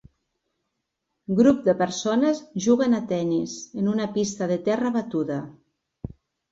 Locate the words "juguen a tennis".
2.67-3.57